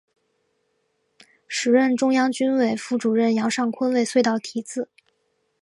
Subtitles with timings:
[1.47, 4.89] 时任中央军委副主席杨尚昆为隧道题字。